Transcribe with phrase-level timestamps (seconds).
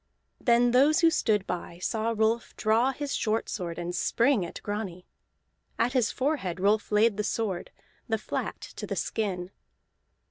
[0.39, 5.05] Then those who stood by saw Rolf draw his short sword and spring at Grani.
[5.77, 7.69] At his forehead Rolf laid the sword,
[8.09, 9.51] the flat to the skin.